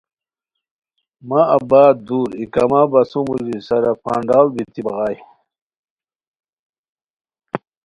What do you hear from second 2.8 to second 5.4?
بسو موژی سرا پھنڈاڑ بیتی بغائے